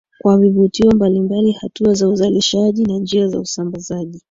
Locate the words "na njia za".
2.85-3.39